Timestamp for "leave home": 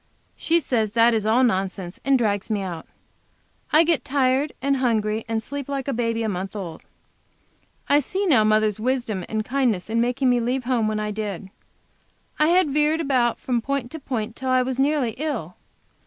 10.39-10.87